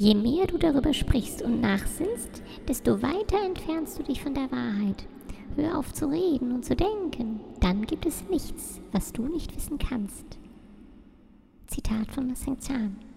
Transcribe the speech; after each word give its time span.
Je 0.00 0.14
mehr 0.14 0.46
du 0.46 0.58
darüber 0.58 0.94
sprichst 0.94 1.42
und 1.42 1.60
nachsinnst, 1.60 2.40
desto 2.68 3.02
weiter 3.02 3.44
entfernst 3.44 3.98
du 3.98 4.04
dich 4.04 4.22
von 4.22 4.32
der 4.32 4.48
Wahrheit. 4.52 5.04
Hör 5.56 5.76
auf 5.76 5.92
zu 5.92 6.08
reden 6.08 6.52
und 6.52 6.64
zu 6.64 6.76
denken, 6.76 7.40
dann 7.58 7.84
gibt 7.84 8.06
es 8.06 8.22
nichts, 8.30 8.80
was 8.92 9.12
du 9.12 9.22
nicht 9.24 9.56
wissen 9.56 9.76
kannst. 9.76 10.38
Zitat 11.66 12.12
von 12.12 12.32
St. 12.36 12.62
Zahn. 12.62 13.07